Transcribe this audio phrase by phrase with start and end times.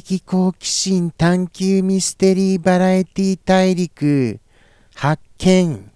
[0.00, 4.40] 的好奇心探求ミステリーバラエティ大陸。
[4.94, 5.90] 発見。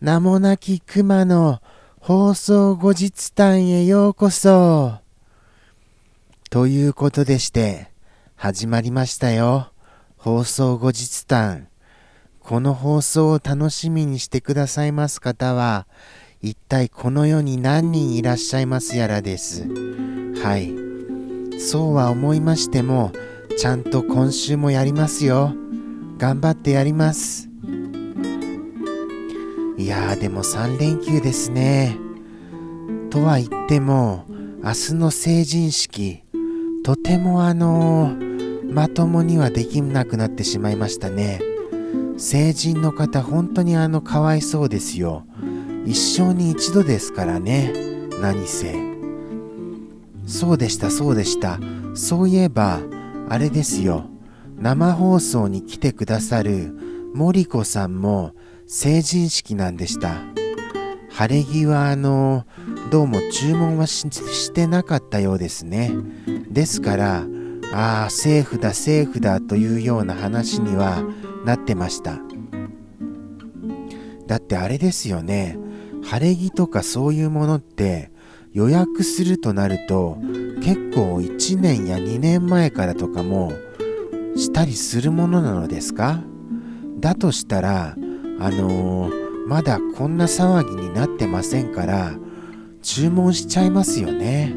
[0.00, 1.60] 名もなき熊の
[2.00, 5.00] 放送後日談へようこそ。
[6.50, 7.90] ということでして
[8.34, 9.72] 始まりましたよ。
[10.16, 11.68] 放送後日談。
[12.40, 15.86] この放送を楽しみにしてくださいます方は
[16.40, 19.64] 一体この世に何人いらっしゃいますやらです。
[20.42, 20.81] はい。
[21.58, 23.12] そうは思いましても
[23.58, 25.54] ちゃんと今週もやりますよ
[26.18, 27.52] 頑張ってやります
[29.82, 31.98] いやーでも3連休ですね。
[33.10, 34.26] とは言っても
[34.62, 36.22] 明日の成人式
[36.84, 41.40] とてもあのー、まともにはできなくなってしまいましたね。
[42.16, 45.24] 成人の方本当にあのかわいそうですよ。
[45.84, 47.72] 一生に一度ですからね。
[48.20, 48.91] 何せ。
[50.26, 51.58] そうでしたそうでした。
[51.94, 52.80] そういえば
[53.28, 54.06] あれですよ。
[54.56, 56.72] 生放送に来てくださる
[57.14, 58.32] 森子さんも
[58.66, 60.14] 成人式なんでした。
[61.10, 62.46] 晴れ着はあの、
[62.90, 65.90] どうも注文はしてなかったようですね。
[66.48, 67.26] ですから、
[67.74, 71.02] ああ、セーフだ、セーフだというような話には
[71.44, 72.18] なってました。
[74.26, 75.58] だってあれですよね。
[76.04, 78.11] 晴れ着とかそういうものって
[78.52, 80.18] 予約するとなると
[80.62, 83.52] 結構1年や2年前からとかも
[84.36, 86.22] したりするものなのですか？
[87.00, 87.96] だとしたら
[88.38, 92.14] あのー、まだこんな騒ぎになってませんから
[92.82, 94.54] 注文しちゃいますよね。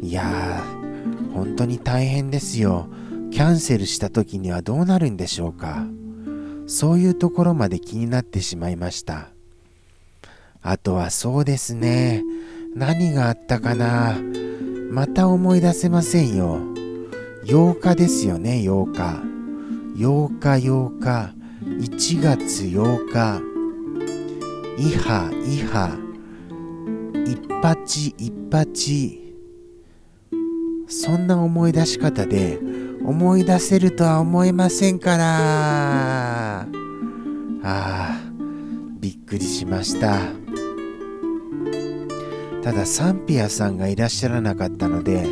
[0.00, 2.88] いやー本当に大変ですよ。
[3.30, 5.86] キャンセルした時にはどうなるんでしょうか？
[6.66, 9.28] そういうところまで気になってしまいました。
[10.60, 12.22] あとはそうですね。
[12.74, 14.16] 何があったかな？
[14.90, 16.58] また思い出せませんよ。
[17.44, 19.22] 8日ですよね8日。
[19.96, 21.34] 8日8日。
[21.64, 23.42] 1月8日。
[24.78, 25.96] イハイハ。
[27.26, 29.18] 一八一八。
[30.88, 32.58] そんな思い出し方で
[33.04, 36.62] 思い出せるとは思えませんから。
[36.62, 36.66] あ
[37.64, 38.20] あ
[39.00, 40.41] びっくりしました。
[42.62, 45.26] ただサンピアさんがいらっしゃらなかったので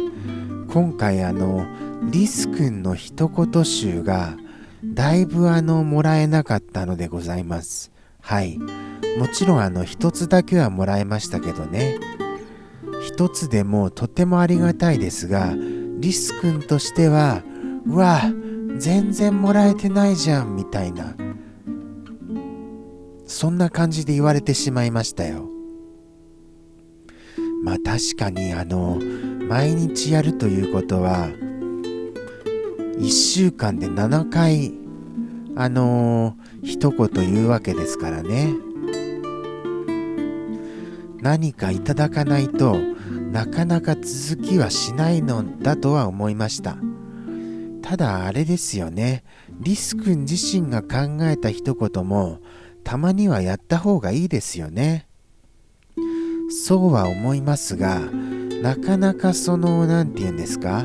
[0.69, 1.67] 今回あの
[2.11, 4.37] リス君の一言集が
[4.85, 7.93] だいぶあのもらえなかったのでございます。
[8.21, 8.59] はい。
[9.19, 11.99] もちろんあの一つだけはもらえましたけどね。
[13.07, 15.55] 一つでもとてもありがたいですが
[15.99, 17.43] リス君としては
[17.87, 18.21] うわ
[18.79, 21.15] 全然もらえてないじゃんみたいな。
[23.27, 25.50] そんな感じで言われてしまいましたよ。
[27.63, 28.99] まあ確かにあの
[29.49, 31.29] 毎日やるということは
[32.99, 34.81] 1週間で7回
[35.57, 38.55] あの、一言言うわけですからね。
[41.21, 42.79] 何かいただかないと
[43.31, 46.79] なかなか続きはしないのだとは思いました。
[47.83, 49.23] ただあれですよね。
[49.61, 52.39] リス君自身が考えた一言も
[52.85, 55.10] たまにはやった方がいいですよね。
[56.51, 58.01] そうは思いますが
[58.63, 60.85] なかなかその何て言うんですか？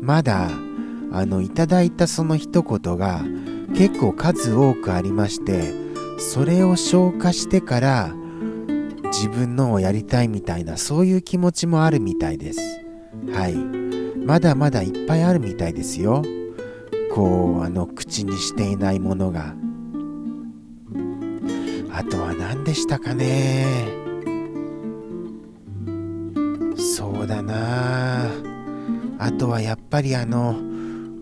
[0.00, 0.50] まだ
[1.10, 3.22] あのいただいたその一言が
[3.74, 5.72] 結構数多くありまして
[6.18, 8.14] それを消化してから
[9.04, 12.60] 自分のをやりたいみたいなそういう気持ちもあるみたいです。
[13.32, 13.54] はい。
[13.54, 16.22] まだまだいっぱいあるみたいですよ。
[17.14, 19.54] こうあの口にしていないものが。
[21.98, 23.88] あとは何でしたかね。
[26.76, 28.30] そうだな。
[29.18, 30.54] あとはやっぱりあの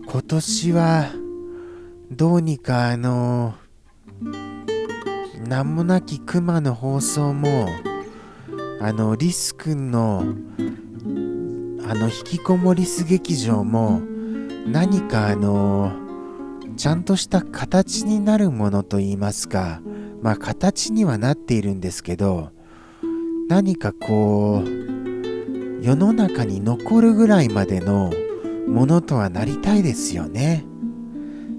[0.05, 1.07] 今年は
[2.11, 3.55] どうにかあの
[5.47, 7.67] 名もなき熊の放送も
[8.79, 10.25] あのリス君の
[11.87, 13.99] あの引きこもりす劇場も
[14.67, 15.91] 何かあの
[16.75, 19.81] ちゃんとした形になるものといいますか
[20.27, 22.51] まあ形にはなっているんですけど
[23.47, 28.11] 何かこう世の中に残るぐらいまでの
[28.67, 30.65] ものとはなりたいですよね。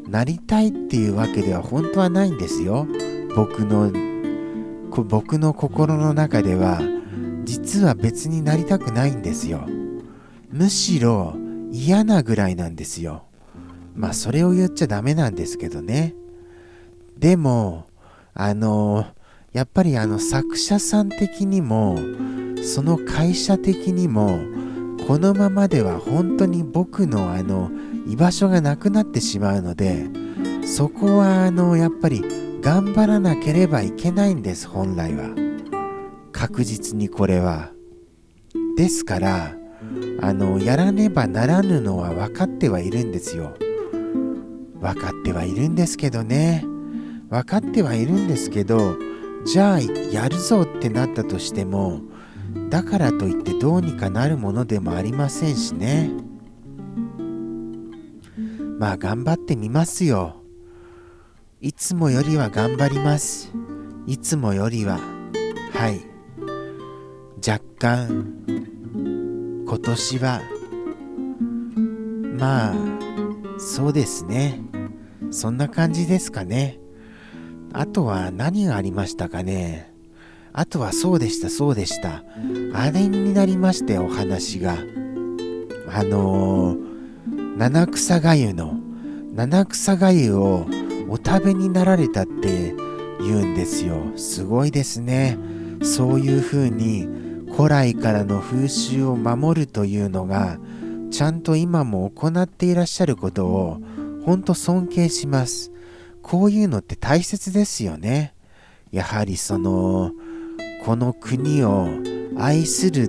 [0.06, 2.86] なりたいっていうわけでは本当はないんですよ。
[3.34, 3.90] 僕の
[4.90, 6.82] 僕の心の中では
[7.44, 9.66] 実は別になりたくないんですよ。
[10.50, 11.34] むしろ
[11.72, 13.24] 嫌なぐらいなんですよ。
[13.94, 16.14] まあそれを言っちゃダメなんですけどね。
[17.18, 17.87] でも
[18.34, 19.06] あの
[19.52, 21.98] やっぱりあの作者さん的にも
[22.62, 24.38] その会社的にも
[25.06, 27.70] このままでは本当に僕のあの
[28.06, 30.06] 居場所がなくなってしまうので
[30.66, 32.22] そこはあのやっぱり
[32.60, 35.28] 頑張らなければいけないんです本来は。
[36.32, 37.72] 確実にこれは。
[38.76, 39.56] ですから
[40.20, 43.56] あのやらねばならぬのは分かってはいるんですよ。
[44.80, 46.64] 分かってはいるんですけどね。
[47.30, 48.96] 分かってはいるんですけど
[49.44, 52.00] じゃあやるぞってなったとしても
[52.70, 56.10] だからといってどうにかなるものでもありませんしね。
[58.78, 60.42] まあ頑張ってみますよ。
[61.60, 63.52] いつもよりは頑張ります。
[64.06, 65.00] いつもよりは。
[65.72, 66.00] はい。
[67.46, 68.26] 若干。
[69.66, 70.40] 今年は。
[72.38, 72.74] まあ
[73.58, 74.60] そうですね。
[75.30, 76.78] そんな感じですかね。
[77.72, 79.92] あとは何がありましたかね？
[80.52, 82.24] あとはそうでしたそうでした。
[82.74, 84.76] あれになりましてお話が。
[85.90, 88.74] あのー、七草がゆの
[89.34, 90.66] 七草がゆを
[91.08, 92.74] お食べになられたって
[93.20, 93.96] 言うんですよ。
[94.16, 95.38] すごいですね。
[95.82, 97.08] そういう風に
[97.56, 100.58] 古来からの風習を守るというのが
[101.10, 103.78] ちゃんと今も行っていらっしゃることを
[104.24, 105.72] 本当尊敬します。
[106.28, 108.34] こういうのって大切ですよね。
[108.92, 110.12] やはりその
[110.84, 111.88] この国を
[112.36, 113.08] 愛する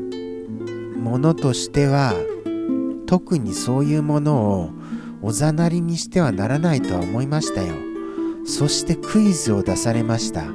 [0.98, 2.13] ものとしては
[3.07, 4.69] 特にそういうものを
[5.21, 7.74] おざなりにしてはならないとは思いましたよ。
[8.45, 10.45] そしてクイズを出されました。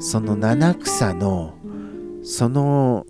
[0.00, 1.54] その七草の
[2.24, 3.06] その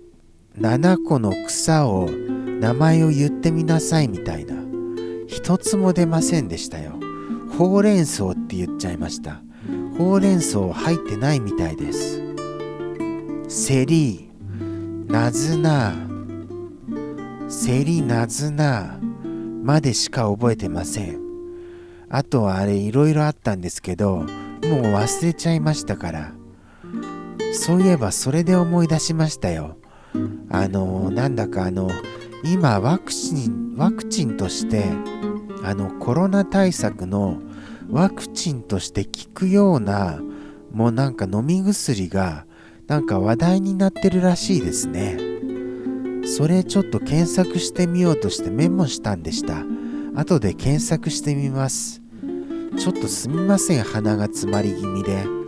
[0.59, 4.53] 7個の草を名前を言ってみなさいみたいな。
[5.27, 6.99] 一つも出ませんでしたよ。
[7.57, 9.41] ほうれん草って言っちゃいました。
[9.97, 12.21] ほうれん草入ってないみたいです。
[13.47, 14.29] セリ
[15.07, 15.93] ナズナ
[17.49, 18.99] セリナズナ
[19.63, 21.19] までしか覚えてません。
[22.09, 24.25] あとはあれいろいろあったんですけどもう
[24.63, 26.31] 忘れちゃいましたから。
[27.53, 29.77] そういえばそれで思い出しましたよ。
[30.49, 31.89] あのなんだかあの
[32.43, 34.85] 今ワクチンワクチンとして
[35.63, 37.39] あのコロナ対策の
[37.89, 40.19] ワクチンとして効くような
[40.71, 42.45] もうなんか飲み薬が
[42.87, 45.17] なんか話題になってるらしいですね
[46.25, 49.63] それちょっと検索してみようとしてメモしたんでした
[50.15, 52.01] 後で検索してみます
[52.77, 55.45] ちょっとすみません鼻が詰まり気味で。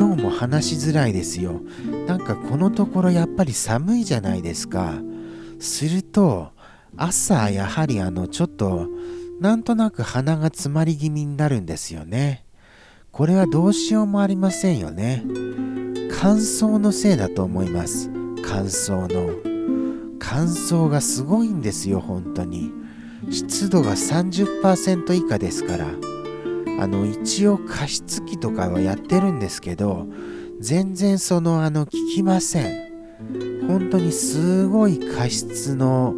[0.00, 1.60] 今日も話しづらいですよ。
[2.06, 4.94] なんかこのところやっぱり寒いじゃないですか。
[5.58, 6.52] すると、
[6.96, 8.88] 朝やはりあのちょっと
[9.40, 12.44] なんとなく鼻が詰まり気味になるんですよね。
[13.10, 15.24] これはどうしようもありませんよね。
[16.12, 18.10] 乾燥のせいだと思います。
[18.44, 19.34] 乾燥の。
[20.18, 22.70] 乾燥がすごいんですよ、本当に。
[23.30, 25.86] 湿度が30%以下ですから。
[26.80, 30.06] あの一応加湿器とかはやってるんですけど
[30.60, 36.14] 全然そのあの効きません本当にすごい加湿の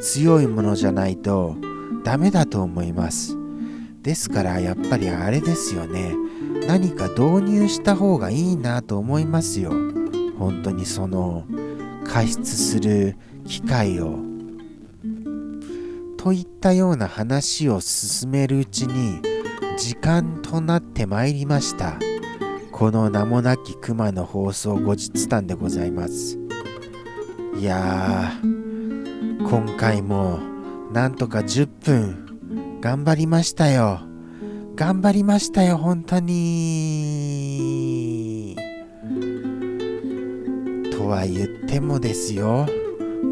[0.00, 1.56] 強いものじゃないと
[2.08, 3.36] ダメだと思います。
[4.00, 6.14] ですからやっぱりあれですよね。
[6.66, 9.72] 何か導入した方がいいなと思いますよ。
[10.38, 11.44] 本当にその
[12.06, 14.20] 加湿する機械を。
[16.16, 19.20] といったような話を進めるうちに
[19.76, 21.98] 時間となってまいりました。
[22.72, 26.38] この名もなき熊の放送後日談でございます。
[27.58, 30.57] いやー今回も
[30.92, 34.00] なんとか10分頑張りましたよ。
[34.74, 36.96] 頑張りましたよ本当に。
[40.92, 42.66] とは言ってもですよ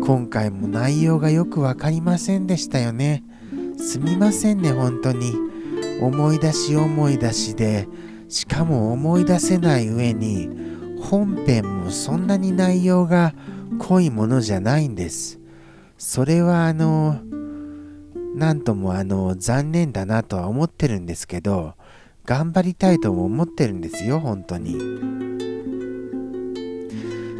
[0.04, 3.24] 今回も内容がよく分かりませんでしたよね。
[3.78, 5.34] すみませんね本当に。
[6.00, 7.88] 思い出し思い出しで
[8.28, 10.50] しかも思い出せない上に
[11.00, 13.34] 本編もそんなに内容が
[13.78, 15.38] 濃いものじゃないんです。
[15.96, 17.20] それはあの
[18.36, 21.74] なんともあの残念だなとは思ってるんですけど
[22.24, 24.76] 頑張りたいとも思ってるんですよ本当に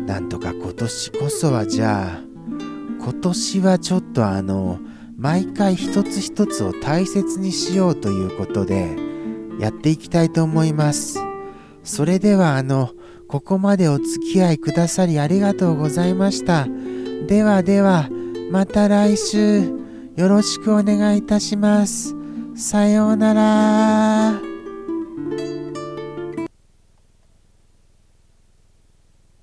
[0.06, 2.20] なんとか今年こそはじゃあ
[3.00, 4.80] 今年はちょっとあの
[5.16, 8.96] 毎回一つ一つを大切にしようということで
[9.58, 11.18] やっていきたいと思います。
[11.86, 12.90] それではあの、
[13.28, 16.66] ここまでお付き合いくださりありがとうございました。
[17.28, 18.08] ではでは、
[18.50, 19.75] また来週
[20.16, 22.14] よろしくお願いいたします。
[22.56, 24.45] さようなら。